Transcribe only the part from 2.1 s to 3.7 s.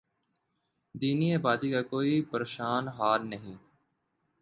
پرسان حال نہیں۔